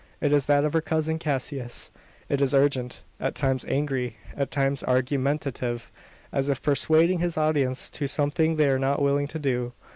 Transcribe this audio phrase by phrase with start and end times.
[0.19, 1.91] It is that of her cousin Cassius.
[2.27, 5.91] It is urgent at times angry, at times argumentative:
[6.33, 9.73] as if persuading his audience to something they are not willing to do.